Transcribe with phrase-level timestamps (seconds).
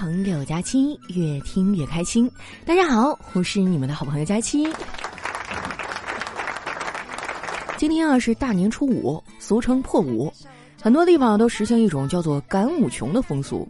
[0.00, 2.26] 朋友，佳期，越听越开心。
[2.64, 4.66] 大家好，我是你们的好朋友佳期。
[7.76, 10.32] 今天啊是大年初五，俗称破五，
[10.80, 13.68] 很多地方都实行一种叫做赶五穷的风俗。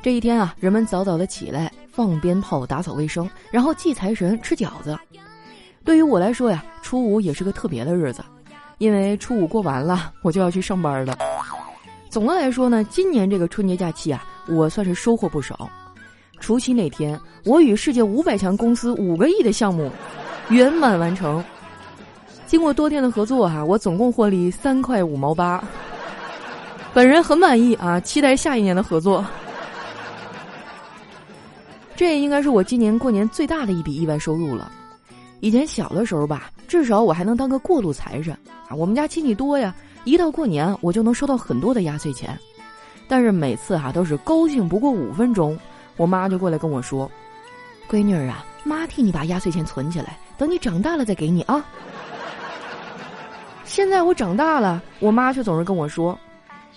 [0.00, 4.98] 这一天啊，人们早早的起来，放鞭炮，打扫卫生，然后祭财神，吃饺子。
[5.84, 8.24] 对于我来说呀，初五也是个特别的日子，
[8.78, 11.18] 因为初五过完了，我就要去上班了。
[12.08, 15.68] 总的来说呢，今年这个春节假期啊，我算是收获不少。
[16.40, 19.90] 除夕那天，我与世界五百强公司五个亿的项目
[20.50, 21.44] 圆满完成。
[22.46, 25.62] 经过多天的合作哈，我总共获利三块五毛八。
[26.94, 29.24] 本人很满意啊，期待下一年的合作。
[31.94, 34.70] 这应该是我今年过年最大的一笔意外收入了。
[35.40, 38.32] 以前小的时候吧，至少我还能当个过路财神
[38.68, 39.74] 啊，我们家亲戚多呀。
[40.04, 42.38] 一到过年，我就能收到很多的压岁钱，
[43.08, 45.58] 但是每次哈都是高兴不过五分钟，
[45.96, 47.10] 我妈就过来跟我说
[47.88, 51.64] ：“闺女儿啊，妈替你把压岁钱存起来，等你长大了再给你啊。
[53.64, 56.18] ”现在我长大了，我妈却总是跟我说：“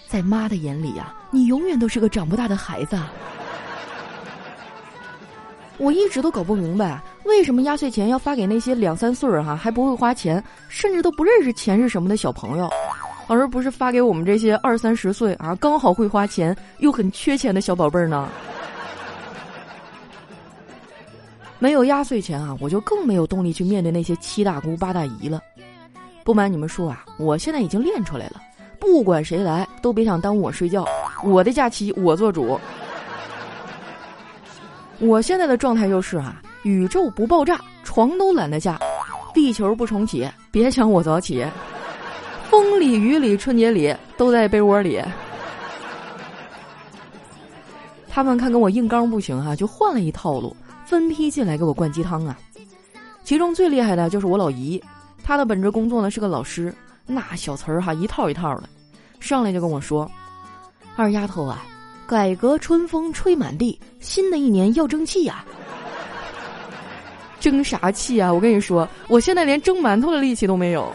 [0.07, 2.97] 在妈的眼里呀，你永远都是个长不大的孩子。
[5.77, 12.69] ”我一直都搞不明白，为什么压岁钱要发给那些两三岁儿哈还不会花钱，甚至都不认识钱是什么的小朋友。
[13.31, 18.27] 而不是发给我们这些二三十岁啊，刚好会花钱又很缺钱的小宝贝儿呢？
[21.57, 25.39] 没有压岁钱啊，我就更没有动力去面对那些七大姑八大姨了。
[26.25, 28.41] 不瞒你们说啊，我现在已经练出来了，
[28.77, 30.85] 不管谁来都别想耽误我睡觉，
[31.23, 32.59] 我的假期我做主。
[34.99, 38.77] 我现在的状态就是啊，宇宙不爆炸，床都懒得下，
[39.33, 41.45] 地球不重启，别想我早起。
[42.52, 45.02] 风里雨里春节里都在被窝里。
[48.09, 50.53] 他们看跟我硬刚不行哈，就换了一套路，
[50.85, 52.38] 分批进来给我灌鸡汤啊。
[53.23, 54.84] 其中最厉害的就是我老姨，
[55.23, 56.75] 她的本职工作呢是个老师，
[57.06, 58.68] 那小词儿哈一套一套的，
[59.22, 60.12] 上来就跟我说
[60.97, 61.63] ：“二丫头啊，
[62.06, 65.45] 改革春风吹满地，新的一年要争气呀。
[67.39, 68.29] ”争啥气啊？
[68.33, 70.91] 我跟你说，我现在连蒸馒头的力气都没有。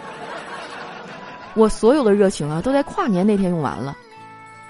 [1.56, 3.96] 我所有的热情啊，都在跨年那天用完了。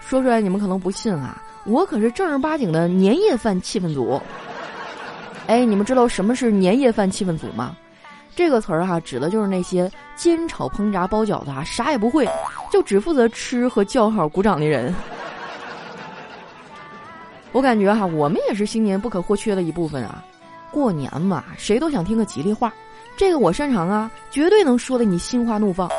[0.00, 4.22] 说出来你们可能不信啊，我可是正儿八经的年夜饭气氛组。
[5.48, 7.76] 哎，你们知道什么是年夜饭气氛组吗？
[8.36, 12.28] 这个词儿哈，指的就是那些煎炒烹炸包饺子啊，啥也不会，
[12.70, 14.94] 就只负责吃和叫好鼓掌的人。
[17.50, 20.22] 我感觉哈，我们也是新年不可或缺的一部分啊。
[20.70, 22.72] 过年嘛，谁都想听个吉利话，
[23.16, 25.90] 这个我擅长啊，绝对能说的你心花怒放。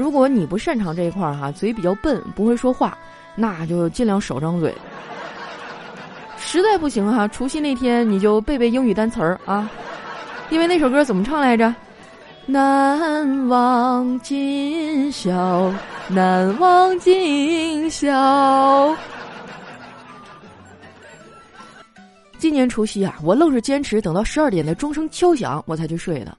[0.00, 2.96] 如果你不擅长这一块儿哈，嘴比较笨，不会说话，
[3.34, 4.74] 那就尽量少张嘴。
[6.38, 9.70] 实在不行哈，除夕那天你就背背英语单词儿啊，
[10.48, 11.74] 因为那首歌怎么唱来着？
[12.46, 15.70] 难忘今宵，
[16.08, 18.96] 难忘今宵。
[22.38, 26.34] 今年除夕啊，我愣是坚持等到十二点的钟声敲响，我才去睡的。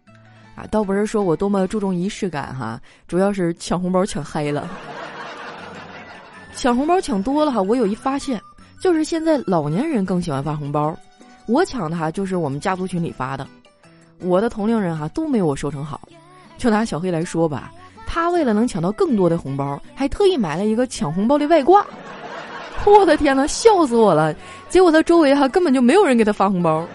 [0.56, 4.70] 啊，倒不是说我多么注重仪式感哈，主要是抢红包抢嗨了。
[6.56, 8.40] 抢红包抢多了哈，我有一发现，
[8.80, 10.96] 就是现在老年人更喜欢发红包。
[11.48, 13.48] 我抢的哈，就是我们家族群里发的。
[14.20, 16.02] 我的同龄人哈都没有我收成好。
[16.58, 17.72] 就拿小黑来说吧，
[18.06, 21.84] 他为了能抢到更多的红包，还特意买了一个抢红包的外挂。
[22.86, 24.36] 我的天呐，笑死我了！
[24.70, 26.86] 结果他周围哈根本就没有人给他发红包。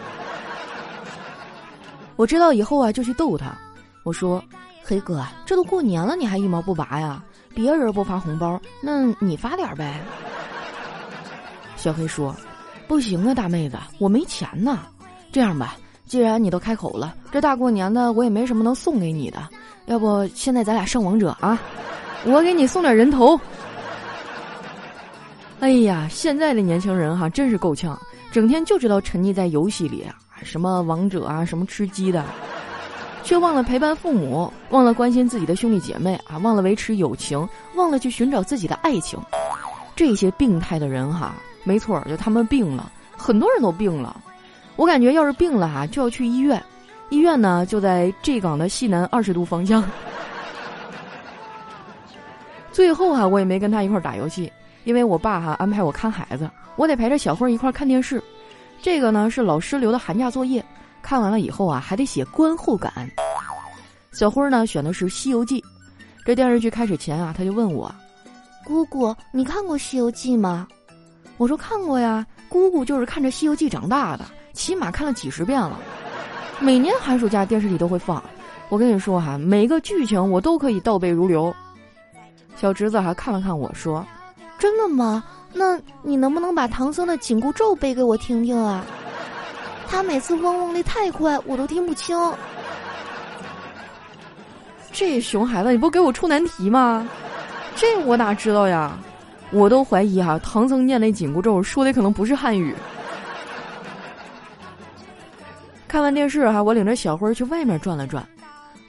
[2.16, 3.56] 我知道以后啊，就去逗他。
[4.02, 4.42] 我说
[4.82, 7.22] ：“黑哥，这都过年了，你还一毛不拔呀？
[7.54, 10.00] 别人不发红包，那你发点呗。”
[11.76, 12.34] 小黑说
[12.88, 14.80] ：“不行啊，大妹子，我没钱呢。
[15.30, 15.76] 这样吧，
[16.06, 19.46] 既然你都开口了，这大过年的我也没什么能送给你的，
[19.86, 21.60] 要不现在咱俩上王者啊？
[22.24, 23.38] 我给你送点人头。”
[25.60, 27.98] 哎呀，现在的年轻人哈，真是够呛，
[28.30, 30.14] 整天就知道沉溺在游戏里啊。
[30.42, 32.24] 什么王者啊，什么吃鸡的，
[33.22, 39.18] 却忘了陪伴父母，忘了关心自己的兄弟姐妹啊，忘了维持友情，忘了去寻找自己的爱情。
[39.94, 41.34] 这些病态的人哈，
[41.64, 44.20] 没错，就他们病了，很多人都病了。
[44.76, 46.62] 我感觉要是病了哈，就要去医院，
[47.08, 49.82] 医院呢就在 G 港的西南二十度方向。
[52.70, 54.52] 最后哈，我也没跟他一块儿打游戏，
[54.84, 58.22] 因为我爸哈安排我看孩子，我得陪着小慧一块儿看电视。
[58.86, 60.64] 这个呢是老师留的寒假作业，
[61.02, 63.10] 看完了以后啊还得写观后感。
[64.12, 65.60] 小辉呢选的是《西游记》，
[66.24, 67.92] 这电视剧开始前啊他就问我
[68.64, 70.68] ：“姑姑，你看过《西游记》吗？”
[71.36, 75.80] 我说：“看过呀。”姑姑姑就是看着《西游记》长大的，起码看了几十遍了。
[76.60, 78.22] 每年寒暑假电视里都会放。
[78.68, 81.52] 我跟你说哈，每个剧情我都可以倒背如流。
[82.54, 84.06] 小侄子还看了看我说
[84.60, 85.24] ：“真的吗？
[85.52, 88.84] 那你能不能把唐僧的紧箍咒背给我听听啊？
[89.88, 92.18] 他每次嗡嗡的太快，我都听不清。”
[94.92, 97.06] 这熊孩子，你不给我出难题吗？
[97.74, 98.98] 这我哪知道呀？
[99.52, 102.74] 我都怀疑哈，唐僧念那紧箍咒说的可能不是汉语。
[105.86, 108.26] 看完电视哈，我领着小辉去外面转了转，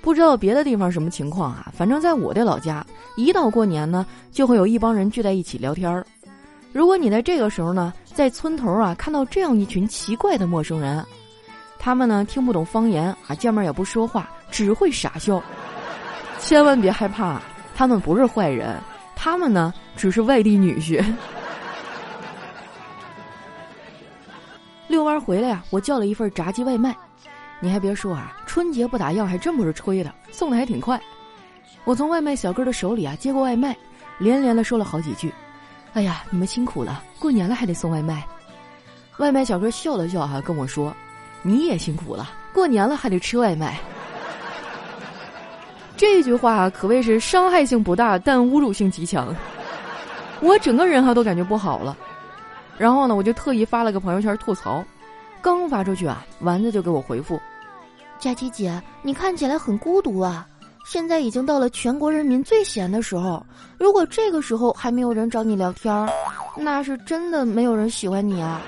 [0.01, 1.71] 不知道别的地方什么情况啊。
[1.75, 6.05] 反正在我的老家，一到过年呢，就会有一帮人聚在一起聊天儿。
[6.77, 11.03] 如果你在这个时候呢，在村头啊看到这样一群奇怪的陌生人，
[11.79, 15.41] 他们呢听不懂方言啊，见面也不说话，只会傻笑。
[16.37, 17.41] 千万别害怕，
[17.75, 18.79] 他们不是坏人，
[19.15, 21.03] 他们呢只是外地女婿。
[24.87, 26.95] 遛弯回来呀，我叫了一份炸鸡外卖。
[27.59, 31.01] 你还别说啊，春节不打烊还真不是吹的，送的还挺快。
[31.85, 33.75] 我从外卖小哥的手里啊接过外卖，
[34.19, 35.33] 连连的说了好几句
[35.93, 38.25] ：“哎呀，你们辛苦了，过年了还得送外卖。”
[39.17, 40.95] 外卖小哥笑了笑哈，跟我说
[41.41, 43.79] ：“你也辛苦了，过年了还得吃外卖。
[45.97, 49.35] ”这句话可谓是伤害性不大，但侮辱性极强。
[50.39, 51.97] 我整个人哈都感觉不好了。
[52.77, 54.85] 然后呢，我就特意发了个朋友圈吐槽，
[55.41, 57.41] 刚发出去啊，丸子就给我回复
[58.19, 60.47] ：“佳琪姐，你看起来很孤独啊！
[60.89, 63.45] 现在已经到了全国人民最闲的时候，
[63.77, 66.09] 如果这个时候还没有人找你聊天儿，
[66.55, 68.61] 那是真的没有人喜欢你啊！”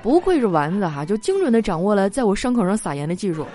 [0.00, 3.46] 不愧是丸子哈，就精准的掌握了在我伤口上撒盐的技术。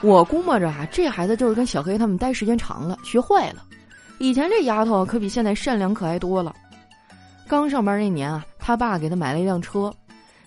[0.00, 3.62] 我估摸着哈，这孩子就是跟小黑他们待时间长了，学坏了。
[4.18, 6.52] 以前这丫头可比现在善良可爱多了。
[7.46, 9.94] 刚上班那年啊，他爸给他买了一辆车。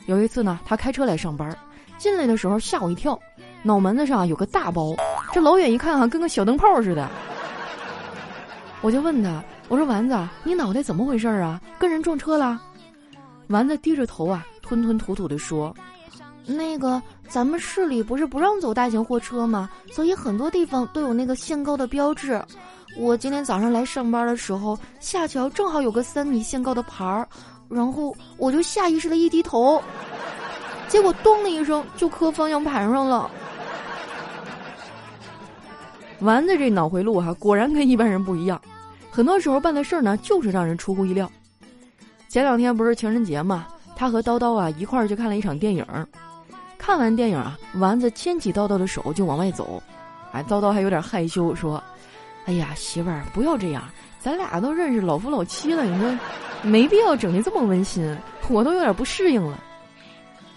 [0.07, 1.57] 有一次呢，他开车来上班，
[1.97, 3.17] 进来的时候吓我一跳，
[3.65, 4.95] 脑门子上有个大包，
[5.33, 7.09] 这老远一看哈，跟个小灯泡似的。
[8.81, 11.59] 我就问他，我说丸子，你脑袋怎么回事啊？
[11.79, 12.61] 跟人撞车了？
[13.47, 15.75] 丸子低着头啊，吞吞吐吐的说
[16.45, 19.67] ：“那个，咱们市里不是不让走大型货车吗？
[19.91, 22.39] 所以很多地方都有那个限高的标志。”
[22.95, 27.27] 我今天早上来上班的时候，下桥正好有个三米限高的牌儿，
[27.67, 29.81] 然后我就下意识的一低头，
[30.87, 33.27] 结果咚的一声就磕方向盘上了。
[36.25, 38.59] 丸子这脑回路哈，果然跟一般人不一样，
[39.11, 41.31] 很多时候办的事儿呢，就是让人出乎意料。
[42.27, 45.85] 前两天不是情人节嘛，他和叨叨啊一块儿去看了一场电影，
[46.79, 49.81] 看完电影啊，丸子牵起叨叨的手就往外走，
[50.31, 51.81] 哎，叨叨还有点害羞说。
[52.45, 53.83] 哎呀，媳妇儿，不要这样，
[54.19, 56.19] 咱俩都认识老夫老妻了，你说
[56.63, 58.17] 没必要整的这么温馨，
[58.49, 59.63] 我都有点不适应了。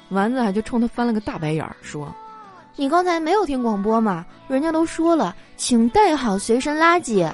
[0.08, 2.14] 丸子还就冲他翻了个大白眼儿，说
[2.78, 4.24] ：“你刚才没有听广播吗？
[4.46, 7.28] 人家都说了，请带好随身垃圾。”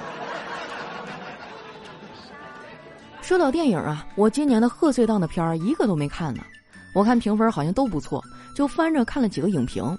[3.21, 6.41] 说到电影啊，我今年的贺岁档的片儿一个都没看呢，
[6.95, 8.23] 我看评分好像都不错，
[8.55, 9.95] 就翻着看了几个影评。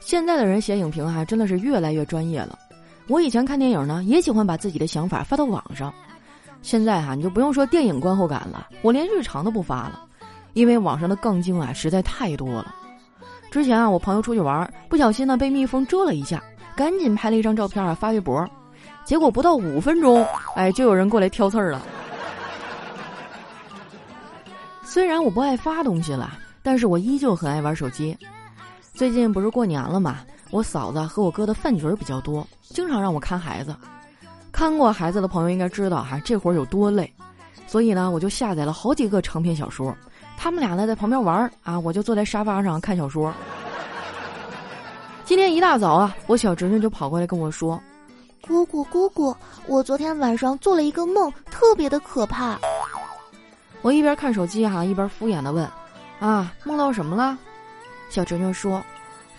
[0.00, 2.58] 现在的人写影评啊，真的是越来越专业了。
[3.06, 5.90] 我以前看电影呢，也喜欢把自己的想法发到网上。
[6.60, 10.04] 现在哈，你就不用说电影观后感了，我连日常都不发了，
[10.52, 12.74] 因为网上的杠精啊实在太多了。
[13.50, 16.42] 之前啊，我朋友出去玩，不小心呢被蜜蜂蛰了一下，
[16.76, 18.46] 赶紧拍了一张照片啊发微博，
[19.04, 21.82] 结果不到五分钟，哎，就有人过来挑刺儿了。
[24.84, 28.16] 虽然我不爱发东西了，但是我依旧很爱玩手机。
[28.92, 30.18] 最近不是过年了嘛？
[30.50, 33.74] 我嫂子和我哥的饭局比较多，经常让我看孩子。
[34.50, 37.12] 看过孩子的朋友应该知道哈，这活儿有多累。
[37.66, 39.94] 所以呢，我就下载了好几个长篇小说。
[40.40, 43.34] 他们俩呢在旁边玩儿啊，我就坐在沙发上看小说。
[45.24, 47.78] 今天一大早啊，我小侄女就跑过来跟我说
[48.46, 52.56] ：“姑姑，姑姑，我昨天晚上做了一个梦，特别的可怕。”
[53.82, 55.68] 我一边看手机哈，一边敷衍的问
[56.20, 57.36] ：“啊，梦到什么了？”
[58.08, 58.80] 小侄女说。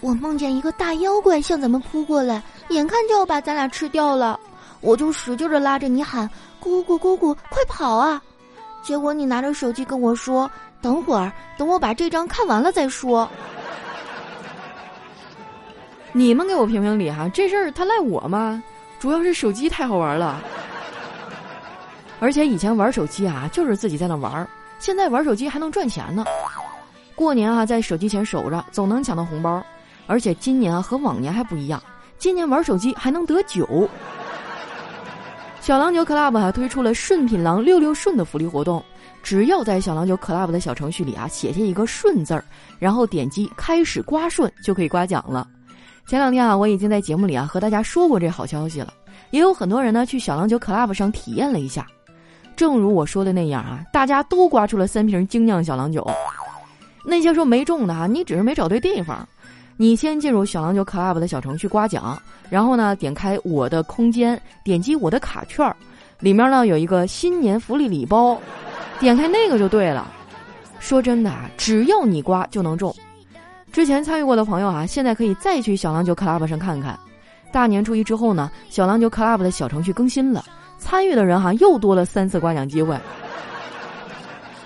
[0.01, 4.39] 我梦见一个大妖怪向咱们扑过来，眼看就要把咱俩吃掉了，
[4.79, 6.29] 我就使劲的拉着你喊
[6.59, 8.21] ：“姑姑，姑姑，快跑啊！”
[8.81, 10.49] 结果你拿着手机跟我说
[10.81, 13.29] ：“等会儿，等我把这章看完了再说。”
[16.11, 18.63] 你们给我评评理哈，这事儿他赖我吗？
[18.99, 20.41] 主要是手机太好玩了，
[22.19, 24.45] 而且以前玩手机啊，就是自己在那玩，
[24.79, 26.25] 现在玩手机还能赚钱呢。
[27.15, 29.63] 过年啊，在手机前守着，总能抢到红包。
[30.07, 31.81] 而且今年和往年还不一样，
[32.17, 33.87] 今年玩手机还能得酒。
[35.69, 38.83] 小郎酒 club 啊推出了顺品郎六六顺的福利活动，
[39.21, 42.43] 只要在小郎酒 club 的小程序里啊写下一个顺字儿，
[42.79, 45.47] 然后点击开始刮顺就可以刮奖了。
[46.07, 48.91] 前两天啊，我已经在节目里啊和大家说过这好消息了，
[49.29, 51.85] 也有很多人呢去小郎酒 club 上体验了一下。
[52.55, 56.03] 正如我说的那样啊，大家都刮出了三瓶精酿小郎酒。
[57.05, 59.29] 那些说没中的啊，你只是没找对地方。
[59.81, 65.73] 你先进入小郎酒 club 的小程序刮奖，然后呢，点开我的空间，点击我的卡券，
[66.19, 68.37] 里面呢有一个新年福利礼包，
[68.99, 70.05] 点开那个就对了。
[70.79, 72.93] 说真的啊，只要你刮就能中。
[73.71, 76.99] 之前参与过的朋友啊，现在可以再去小郎酒 club 上看看。
[77.49, 80.43] 大年初一之后呢，小郎酒 club 的小程序更新了，
[80.77, 82.99] 参与的人哈又多了三次刮奖机会。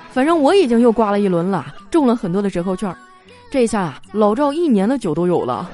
[0.10, 2.92] 反正我已经又刮了一轮了，中了很多的折扣券。
[3.54, 5.70] 这下啊，老赵一年的酒都有了。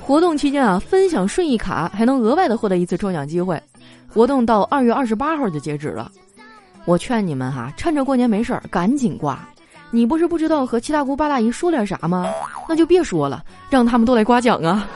[0.00, 3.60] 活动期间啊，分享顺义卡还能额外的获得一次抽奖机会。
[4.08, 6.08] 活动到二月二十八号就截止了。
[6.84, 9.36] 我劝你们哈，趁着过年没事儿，赶紧刮。
[9.90, 12.24] 你不是不知道和七大姑八大姨说点啥吗？
[12.68, 14.88] 那就别说了，让他们都来刮奖啊！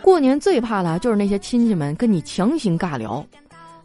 [0.00, 3.26] 过年最怕的就是那些亲戚们跟你强行尬聊，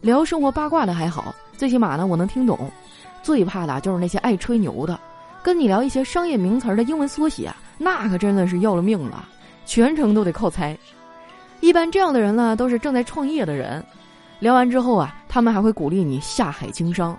[0.02, 2.56] 聊生活八卦的还好，最起码呢我能听懂；
[3.26, 4.96] 最怕的就是那些爱吹牛的，
[5.42, 9.28] 跟你聊一些商业名词的英文缩写，那可真的是要了命了，
[9.64, 10.78] 全程都得靠猜。
[11.58, 13.84] 一般这样的人呢，都是正在创业的人，
[14.38, 17.18] 聊完之后啊，他们还会鼓励你下海经商。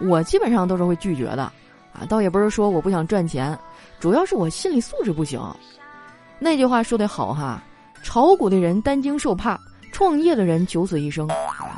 [0.00, 1.44] 我基本上都是会拒绝的，
[1.92, 3.56] 啊，倒也不是说我不想赚钱，
[4.00, 5.40] 主要是我心理素质不行。
[6.40, 7.62] 那句话说得好哈，
[8.02, 9.56] 炒股的人担惊受怕，
[9.92, 11.28] 创业的人九死一生，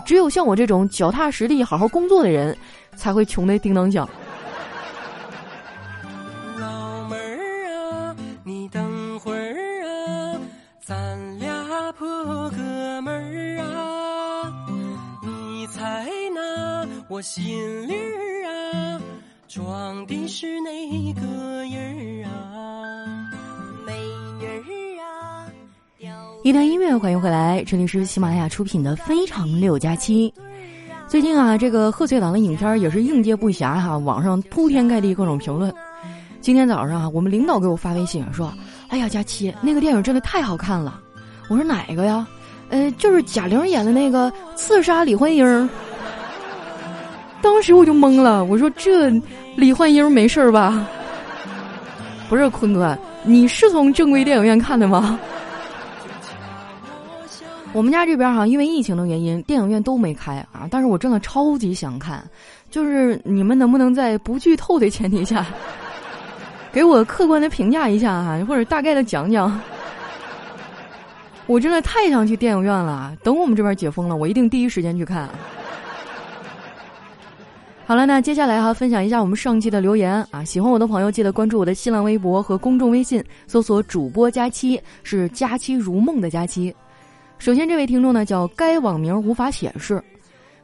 [0.07, 2.57] 只有像我这种脚踏实地、好好工作的人，
[2.97, 4.09] 才会穷得叮当响。
[6.59, 10.41] 老妹儿啊，你等会儿啊，
[10.85, 12.07] 咱俩破
[12.51, 14.53] 哥们儿啊，
[15.23, 19.01] 你猜那我心里儿啊。
[19.49, 21.21] 装的是哪个
[21.67, 23.31] 人啊？
[23.87, 23.93] 美
[24.41, 25.47] 人儿啊！
[26.43, 30.33] 一段音乐，欢迎回来，这里是喜马拉雅出品的《非常六加七》。
[31.13, 35.71] 最近啊，这个贺岁档的影片也是应接不暇哈，网上铺天盖地各种评论。
[36.41, 38.51] 今天早上啊，我们领导给我发微信说
[38.89, 41.03] ：“哎呀，佳期，那个电影真的太好看了。”
[41.51, 42.27] 我说：“哪个呀？”
[42.71, 45.47] 呃，就是贾玲演的那个《刺杀李焕英》。
[47.43, 49.11] 当时我就懵了，我说：“这……”
[49.55, 50.83] 李焕英没事儿吧？
[52.31, 55.21] 不是坤哥，你是从正规电影院看的吗？
[57.75, 60.69] 我们家这边哈，因为疫情的原因，电影院都没开啊。
[60.71, 62.23] 但是我真的超级想看，
[62.71, 65.47] 就是你们能不能在不剧透的前提下，
[66.71, 69.59] 给我客观的评价一下哈，或者大概的讲讲？
[71.47, 73.17] 我真的太想去电影院了。
[73.23, 75.29] 等我们这边解封了，我一定第一时间去看。
[77.87, 80.45] 好了，那接下来哈，分享一下我们上期的留言啊。
[80.45, 86.75] 喜欢我的朋友，记得关注我的新浪微博和公众微信，搜索“主播佳期”，是“佳期如梦”的佳期。
[87.43, 90.01] 首先，这位听众呢叫该网名无法显示，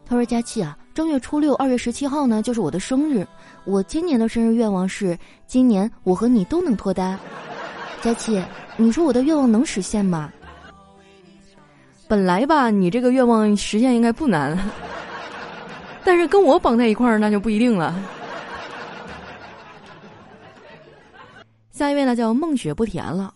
[0.07, 3.27] 他说：“佳期啊，正月初六，二月十七号呢就是我的生日。
[3.65, 5.19] 我今年的生日愿望是，
[5.49, 7.19] 今年我和你都能脱单。
[8.01, 8.41] 佳期，
[8.77, 10.33] 你说我的愿望能实现吗？
[12.07, 14.57] 本来吧，你这个愿望实现应该不难。”
[16.05, 17.93] 但是跟我绑在一块儿，那就不一定了。
[21.73, 23.35] 下一位呢，叫梦雪不甜了。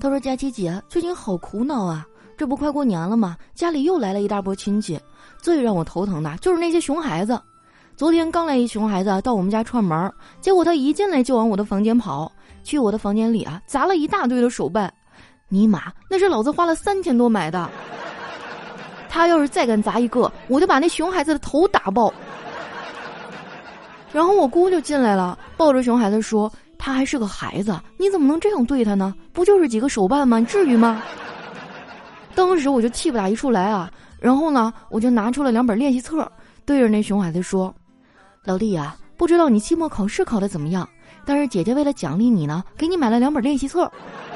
[0.00, 2.04] 他说：“佳琪姐，最近好苦恼啊！
[2.40, 3.36] 这不快过年了吗？
[3.54, 4.98] 家里又来了一大波亲戚，
[5.42, 7.38] 最让我头疼的就是那些熊孩子。
[7.98, 12.32] 昨天刚来一熊孩子到我们家串门，结果他一进来就往我的房间跑，
[12.64, 14.90] 去我的房间里啊砸了一大堆的手办。
[15.50, 17.68] 尼玛，那是老子花了三千多买的。”
[19.10, 22.10] 他要是再敢砸一个，我就把那熊孩子的头打爆。
[24.14, 29.14] 然后我姑就进来了，抱着熊孩子说：“他还是个孩子，你怎么能这样对他呢？
[29.30, 30.38] 不就是几个手办吗？
[30.38, 31.02] 你至于吗？”
[32.34, 33.90] 当时我就气不打一处来啊！
[34.18, 36.30] 然后呢，我就拿出了两本练习册，
[36.64, 37.74] 对着那熊孩子说
[38.44, 40.88] ：“老弟啊，不知道你期末考试考的怎么样？
[41.24, 43.90] 但是姐姐为了奖励你呢，给你买了两本练习册。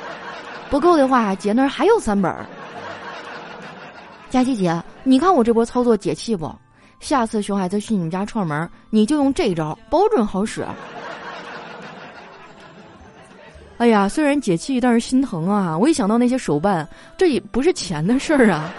[0.71, 2.35] 不够的话，姐那儿还有三本。”
[4.31, 6.53] 佳琪姐，你看我这波操作解气不？
[7.01, 10.67] 下次熊孩子去你们家串门，你就用这招，保准好使。
[13.79, 15.77] 哎呀，虽然解气，但是心疼啊！
[15.77, 18.73] 我一想到那些手办，这也不是钱的事儿啊，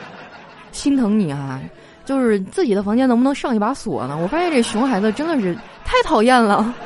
[0.72, 1.60] 心疼你啊！
[2.04, 4.16] 就是自己的房间能不能上一把锁呢？
[4.16, 6.72] 我发现这熊孩子真的是太讨厌了。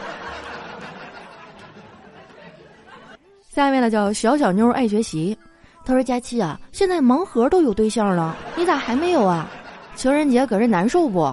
[3.50, 5.36] 下一位呢，叫小小妞爱学习。
[5.84, 9.48] 他说：“佳期啊，现在盲盒都有对象了，你咋还没有啊？
[9.96, 11.30] 情人节搁这难受不？”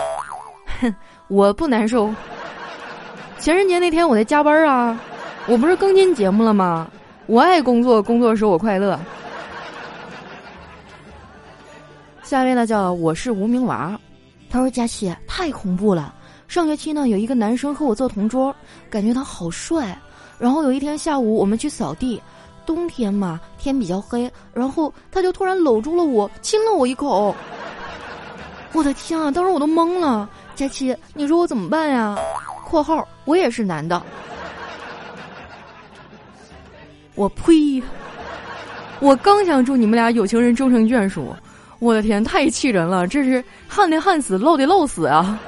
[0.81, 0.95] 哼，
[1.29, 2.12] 我不难受。
[3.38, 5.00] 情人节那天我在加班啊，
[5.48, 6.89] 我不是更新节目了吗？
[7.25, 9.00] 我爱工作，工作使我快乐。
[12.22, 13.98] 下一位呢，叫我是无名娃。
[14.50, 16.13] 他说：“佳琪太恐怖了。
[16.50, 18.54] 上学期呢，有一个男生和我做同桌，
[18.89, 19.98] 感觉他好帅。
[20.38, 22.22] 然后有一天下午，我们去扫地，
[22.66, 27.34] 冬天嘛，天比较黑，然后他就突然搂住了我，亲了我一口。
[28.74, 29.32] 我的天啊！
[29.32, 30.30] 当时我都懵了。
[30.56, 32.18] 佳琪，你说我怎么办呀
[32.68, 34.01] ？（括号我也是男的。）
[37.17, 37.81] 我呸！
[39.00, 41.36] 我刚想祝你们俩有情人终成眷属，
[41.79, 43.07] 我的天，太气人了！
[43.07, 45.39] 这是旱的旱死，涝的涝死啊！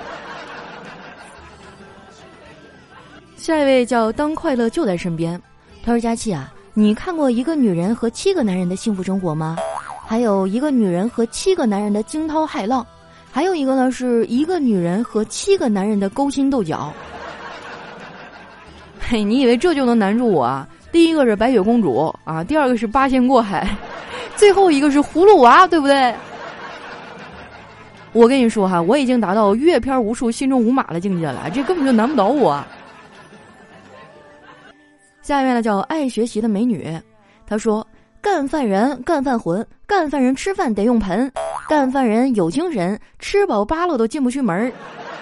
[3.38, 5.40] 下一位叫当快乐就在身边，
[5.84, 9.56] 他说：“佳琪啊，你看过一个女人和七个男人的幸福生活吗？
[10.08, 12.86] 还有一个女人和七个男人的惊涛骇浪，
[13.32, 16.92] 还有一个呢，是一个女人和七个男人的勾心斗角。
[19.00, 23.68] 嘿，你以为这就能难住我啊？”第一个是白雪公主啊，第二个是八仙过海，
[24.36, 26.14] 最后一个是葫芦娃，对不对？
[28.12, 32.64] 我跟你说哈，我已经达到阅片无数、心中无马的境界了，这根本就难不倒我。
[35.22, 37.00] 下面呢叫爱学习的美女，
[37.46, 37.86] 她说
[38.20, 41.32] ：“干饭人，干饭魂，干饭人吃饭得用盆，
[41.68, 44.72] 干饭人有精神，吃饱扒了都进不去门儿，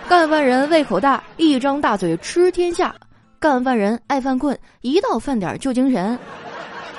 [0.08, 2.96] 干饭人胃口大，一张大嘴吃天下。”
[3.40, 6.18] 干饭人爱犯困，一到饭点就精神。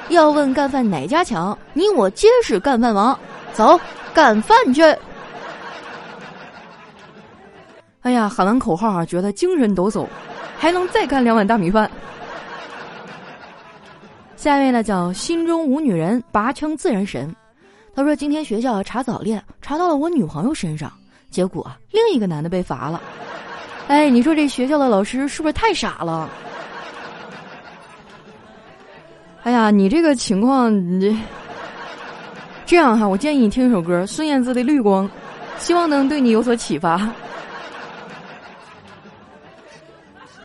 [0.09, 3.19] 要问干饭哪家强，你我皆是干饭王。
[3.53, 3.79] 走，
[4.15, 4.83] 干饭去！
[8.03, 10.07] 哎呀，喊完口号啊，觉得精神抖擞，
[10.57, 11.91] 还能再干两碗大米饭。
[14.37, 17.35] 下一位呢，叫心中无女人，拔枪自然神。
[17.95, 20.93] 他说今天学校查早恋，查到了我女朋友身上，
[21.31, 23.03] 结果另一个男的被罚了。
[23.89, 26.29] 哎，你说这学校的老师是不是太傻了？
[29.45, 30.71] 哎呀，你这个情况，
[31.01, 31.19] 你
[32.67, 35.09] 这样哈，我建议你听一首歌，孙燕姿的《绿光》，
[35.59, 37.11] 希望能对你有所启发。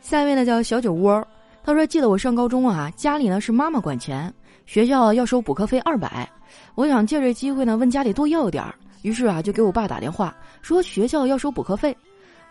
[0.02, 1.28] 下一位呢叫小酒窝，
[1.66, 4.34] 他说：“记得我上高中啊，家里呢是妈妈管钱，
[4.66, 6.30] 学校要收补课费二百，
[6.76, 11.94] 我想借这机会呢问家里多要点儿，于是啊就给我爸打电话说学校要收补课费。”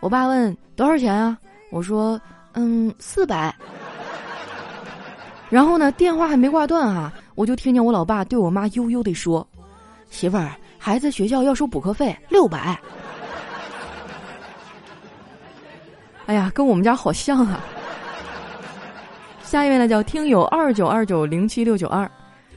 [0.02, 1.38] 我爸问多少钱啊？
[1.70, 2.20] 我说
[2.54, 3.54] 嗯四百。
[5.48, 9.46] 然后呢，电话还没挂断啊，我就听见我老爸对我妈悠悠地说
[10.10, 12.76] ：“媳妇儿，孩子学校要收补课费六百。”
[16.26, 17.60] 哎呀，跟我们家好像啊。
[19.44, 22.10] 下一位呢，叫听友二九二九零七六九二，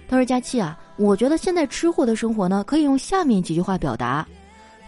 [0.10, 4.26] 他说：“佳期啊，我觉得现在吃货的生活呢，可以用下面几句话表达。”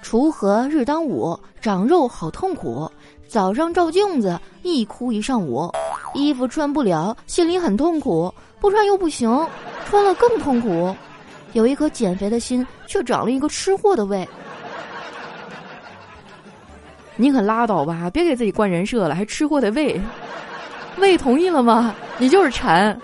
[0.08, 2.89] 锄禾日当午，长肉好痛苦。
[3.28, 5.70] 早上照镜子，一哭一上午。
[6.13, 8.34] 衣服穿不了，心里很痛苦。
[8.58, 9.30] 不穿又不行，
[9.86, 10.96] 穿了更痛苦。
[11.52, 14.26] 有一颗减肥的心，却长了一个吃货的胃。
[17.17, 20.00] 你可拉倒吧，别给自己灌人设了，还吃货的胃。
[21.00, 21.93] 胃同意了吗？
[22.17, 22.98] 你就是馋。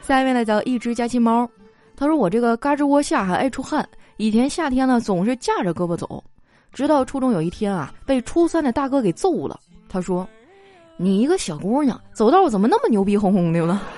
[0.00, 1.48] 下一位呢，叫一只家禽猫。
[1.96, 6.22] 他说：“我这个嘎吱窝下还爱出汗，以前夏天呢总是架着胳膊走，
[6.72, 9.60] 直到初中有一天啊，被初三的大哥给揍了。
[9.88, 10.26] 他说
[10.96, 13.80] ：‘你一个小姑娘走道怎么那么牛逼哄哄的呢？’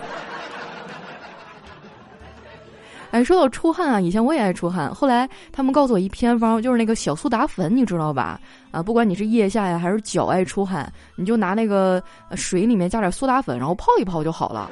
[3.12, 8.40] 哎，说到出汗啊，以前我也爱出汗，后来他们告诉我一偏方，就是那个小苏打粉，你知道吧？
[8.72, 12.02] 啊，不管你是腋下呀还是脚爱出汗，你就拿那个
[12.35, 14.68] 水里面加点苏打粉，然后泡一泡就好了。”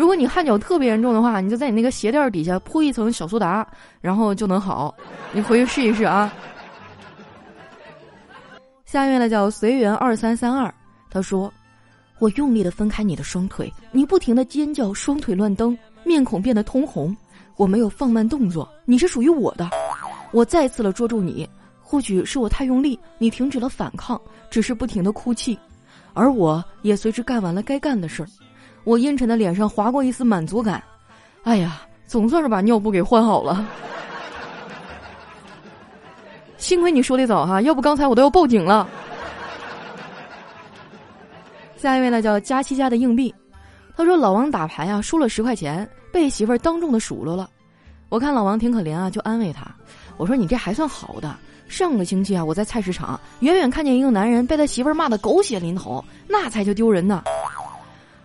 [0.00, 3.68] 如果你汗脚特别严重的话，你就在你那个鞋垫底下铺一层小苏打，
[4.00, 4.94] 然后就能好。
[5.30, 6.32] 你回去试一试啊。
[8.86, 10.72] 下面呢叫随缘二三三二，
[11.10, 11.52] 他说
[12.18, 17.14] ：“我用力的分开你的双腿，你不停的尖叫，双腿乱蹬，面孔变得通红。
[17.56, 19.68] 我没有放慢动作，你是属于我的。
[20.32, 21.46] 我再次的捉住你，
[21.82, 25.58] 或许是我太用力，你停止了反抗，只是不停的哭泣，
[26.14, 28.28] 而我也随之干完了该干的事儿。”
[28.84, 30.82] 我阴沉的脸上划过一丝满足感，
[31.44, 33.66] 哎呀，总算是把尿布给换好了。
[36.56, 38.88] 幸亏你说的早哈，要不刚才我都要报警了。
[41.76, 43.34] 下一位呢，叫佳期家的硬币，
[43.96, 47.48] 他说老王打牌啊，输了十块钱，被媳妇儿当众的数落了。
[48.10, 49.64] 我看老王挺可怜啊，就安慰他，
[50.18, 51.34] 我说你这还算好的。
[51.68, 57.22] 上个星期啊，我在菜市场远远看见一个男人被他媳妇儿骂的狗血淋头，那才叫丢人呢。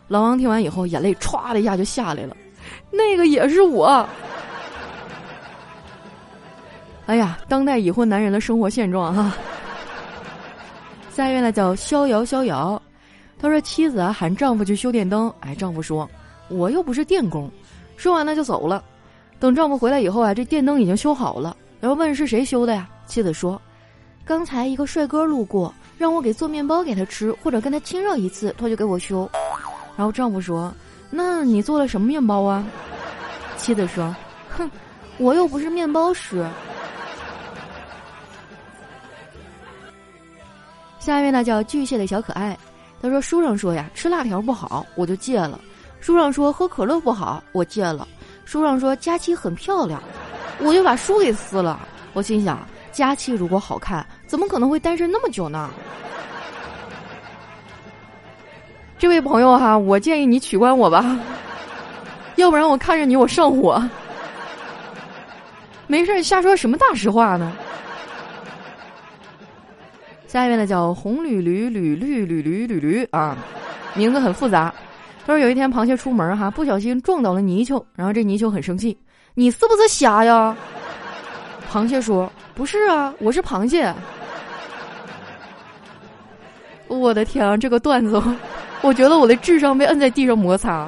[0.08, 2.36] 老王听完以后，眼泪歘的一下就下来了。
[2.92, 4.08] 那个也是我。
[7.08, 9.34] 哎呀，当代已婚男人的生活现状哈。
[11.12, 12.82] 下一位呢叫逍遥逍遥，
[13.40, 16.10] 他说妻子啊喊丈夫去修电灯，哎，丈夫说
[16.50, 17.50] 我又不是电工，
[17.96, 18.84] 说完了就走了。
[19.40, 22.90] 等丈夫回来以后啊，这电灯已经修好了，然后问是谁修的呀？
[23.06, 23.62] 妻子说，
[24.26, 29.30] 刚才一个帅哥路过，让我给做面包给他吃，或者跟他亲热一次，他就给我修。
[29.98, 30.74] 然后丈夫说，
[31.10, 32.64] 那你做了什么面包啊？
[33.58, 34.14] 妻子说，
[34.50, 34.70] 哼，
[35.18, 36.46] 我又不是面包师。
[41.00, 42.58] 下一位呢叫巨蟹的小可爱，
[43.02, 45.60] 他说书上说呀吃辣条不好，我就戒了；
[46.02, 48.08] 书上说喝可乐不好，我戒了；
[48.44, 50.02] 书上说佳期很漂亮，
[50.60, 51.80] 我就把书给撕了。
[52.14, 55.70] 我心想，佳期如果好看，怎么可能会单身那么久呢？
[59.06, 61.16] 这位朋友哈，我建议你取关我吧，
[62.38, 63.80] 要不然我看着你我上火。
[65.86, 67.52] 没事瞎说什么大实话呢？
[70.26, 73.38] 下一位呢叫红驴驴驴驴驴驴驴驴啊，
[73.94, 74.74] 名字很复杂。
[75.24, 78.98] 他说有一天螃蟹出门哈，不小心撞倒了泥鳅，然后这泥鳅很生气
[79.36, 80.58] ：“你是不是瞎呀？”
[81.72, 83.94] 螃蟹说：“不是啊，我是螃蟹。”
[86.90, 88.20] 我的天啊，这个段子，
[88.86, 90.88] 我觉得我的智商被摁在地上摩擦。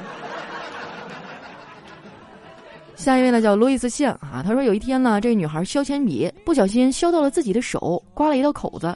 [2.95, 8.95] 下一位呢叫路易斯线啊，他说有一天呢，这女孩削铅笔不小心削到了自己的手，刮了一道口子。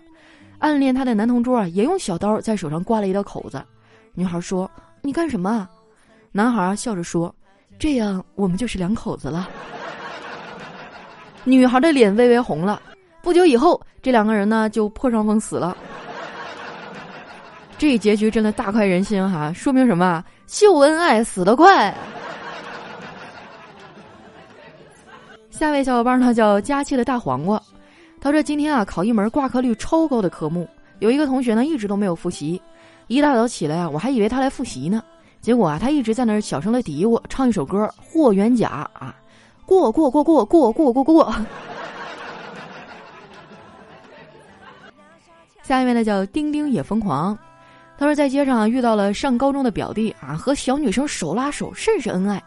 [0.60, 3.60] 暗恋她的男同桌啊，也用小刀在手上刮了一道口子。
[4.14, 4.70] 女孩说
[5.02, 5.68] ：“你干什么？”
[6.32, 7.34] 男孩笑着说
[7.80, 9.50] ：“这样我们就是两口子了。”
[11.44, 12.80] 女孩的脸微微红了。
[13.24, 15.76] 不久以后，这两个人呢就破伤风死了。
[17.82, 19.52] 这一结局真的大快人心哈！
[19.54, 20.24] 说明什么？
[20.46, 21.92] 秀恩爱死得快。
[25.50, 27.60] 下位小伙伴呢叫佳期的大黄瓜。
[28.22, 32.62] 他说：“今天啊，考一门挂科率超高的科目，有一个同学呢一直都没有复习。
[33.08, 35.04] 一大早起来啊，我还以为他来复习呢，
[35.42, 39.16] 结果啊，他一直在那儿小声的嘀咕，唱一首歌《霍元甲》啊，
[39.66, 41.36] 过过过过过过过过。
[45.64, 47.36] 下一位呢叫丁丁也疯狂，
[48.02, 52.42] 他说在街上遇到了上高中的表弟啊，和小女生手拉手，甚是恩爱。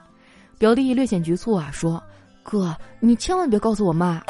[0.58, 2.02] 表弟略显局促啊，说：
[2.42, 4.20] 哥，你千万别告诉我妈。”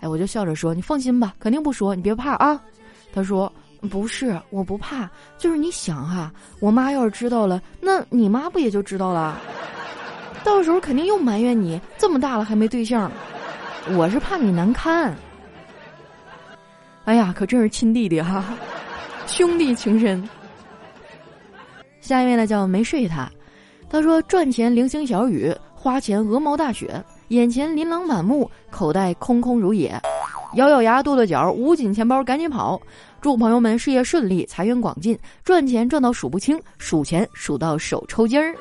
[0.00, 2.62] 哎，我就笑着说：“你放心吧，肯定不说，你别怕啊。”
[3.12, 3.52] 他说
[3.90, 9.36] ：“不是，我不怕，就是你想哈，我妈要是知道了，那你妈不也就知道了？
[10.44, 13.10] 到时候肯定又埋怨你，这么大了还没对象。
[13.96, 15.12] 我是怕你难堪。
[17.04, 18.44] 哎呀，可真是亲弟弟哈，
[19.26, 20.22] 兄弟情深。
[22.02, 23.26] 下一位呢叫没睡他，
[23.88, 29.98] 他说赚钱零星小雨，花钱鹅毛大雪。”眼前琳琅满目，口袋空空如也，
[30.56, 32.78] 咬咬牙，跺跺脚，捂紧钱包，赶紧跑。
[33.22, 38.54] 祝朋友们事业顺利，财源广进，赚钱赚到数不清，数钱数到手抽筋儿。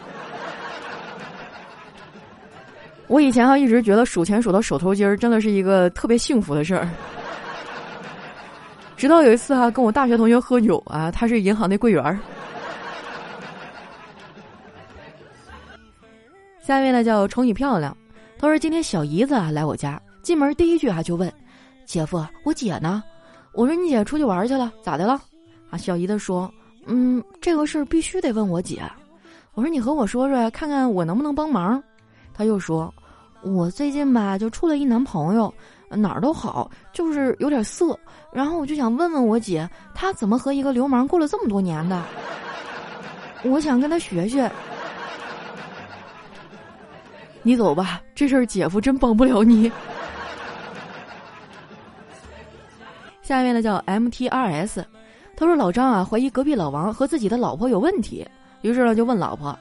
[3.08, 6.88] 我以前啊一直觉得数钱数到手抽筋儿真的是一个特别幸福的事儿，
[8.96, 12.18] 直到有一次哈跟我大学同学喝酒啊，他是银行的柜员儿。
[16.72, 17.96] 下一位呢叫丑女漂亮。
[18.40, 21.30] 他说：“今天小姨子啊来我家，进门第一句啊就问
[21.86, 23.04] ：‘姐夫，我姐呢？’
[23.52, 25.22] 我说：‘你姐出去玩去了，咋的了？’
[25.70, 26.50] 啊，小姨子说
[26.88, 28.82] ：‘嗯，这个事儿必须得问我姐。’
[29.54, 31.84] 我说：‘你和我说说，看看我能不能帮忙。’
[32.34, 32.90] 他又说
[33.44, 35.54] ：‘我最近吧就处了一男朋友，
[35.90, 38.00] 哪儿都好，就是有点色。
[38.32, 42.02] 然后我就想问问我姐，她怎么和一个流氓过了这么多年的？
[43.44, 44.50] 我想跟他学学。’”
[47.44, 49.72] 你走吧，这事儿姐夫真帮不了你。
[53.22, 54.86] 下面呢叫 M T R S，
[55.36, 58.28] 他说老张啊怀疑隔壁老王和自己的老婆有问题，
[58.62, 59.58] 于是呢就问老婆：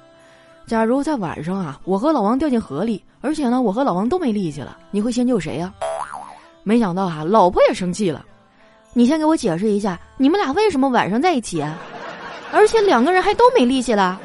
[0.67, 5.73] 假如在晚上啊我和老王掉进河里，而且呢我和老王都没力气了，你会先救谁呀？
[6.63, 8.25] 没想到啊老婆也生气了，
[8.93, 11.65] 你先给我解释一下，你们俩为什么晚上在一起，
[12.53, 14.21] 而且两个人还都没力气了？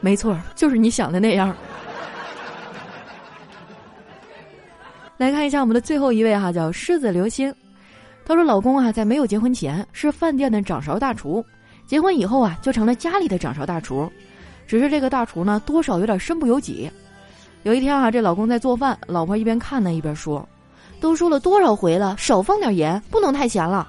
[0.00, 1.54] 没错，就是你想的那样。
[5.16, 7.52] 来看一下我们的最后一位哈，叫狮子流星。
[8.24, 11.44] 他说：“老公啊，在没有结婚前是饭店的掌勺大厨，
[11.86, 14.10] 结婚以后啊，就成了家里的掌勺大厨。
[14.66, 16.90] 只是这个大厨呢，多少有点身不由己。
[17.62, 20.46] 有一天啊，这老公在做饭，老婆一边看呢一边说
[21.00, 23.88] ：‘都说了多少回了，少放点盐，不能太咸了。’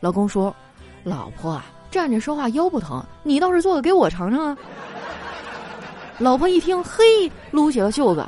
[0.00, 0.54] 老公说
[1.02, 4.56] ：‘老婆啊，站着说话腰不疼，你倒是做个给我尝尝啊。
[6.18, 8.26] 老婆一听，嘿，撸起了袖子，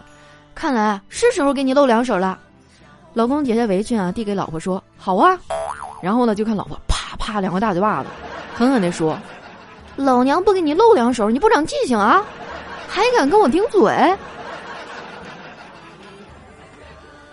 [0.54, 2.38] 看来是时候给你露两手了。
[3.12, 5.38] 老公解下围裙啊，递给老婆说：“好啊。”
[6.02, 8.08] 然后呢，就看老婆啪啪两个大嘴巴子，
[8.54, 9.16] 狠狠地说
[9.96, 12.24] ：“老娘不给你露两手，你不长记性啊？
[12.88, 13.80] 还敢跟我顶嘴？”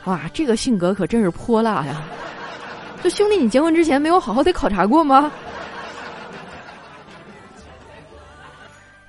[0.05, 2.03] 哇，这个性格可真是泼辣呀！
[3.01, 5.31] 这兄弟，你结婚之前没有好好的考察过吗？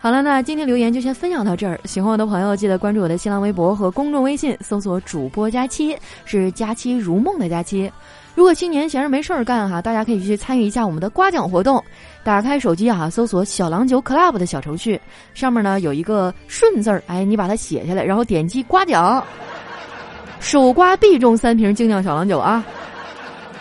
[0.03, 1.79] 好了，那今天留言就先分享到这儿。
[1.85, 7.89] 喜欢我的朋友，记得关注我的新浪微博和公众微信，搜索“主播佳期”，是“佳期如梦”的佳期。
[8.35, 11.81] 如果新年闲着没事儿干哈，大家可以去参与一下我们的刮奖活动。
[12.25, 15.01] 打开手机啊，搜索“小郎酒 club” 的小程序，
[15.35, 19.25] 上面呢有一个“顺”字儿，哎，你把它写下来，然后点击刮奖，
[20.41, 22.65] 手刮必中三瓶精酿小郎酒啊！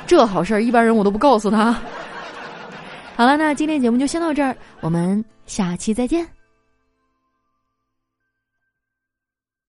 [0.08, 1.72] 这好事儿，一般人我都不告诉他。
[3.16, 6.41] 好了，那今天节目就先到这儿，我们下期再见。